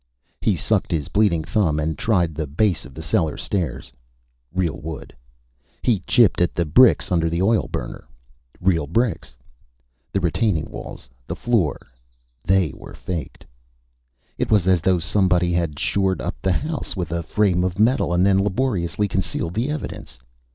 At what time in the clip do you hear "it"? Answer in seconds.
14.39-14.49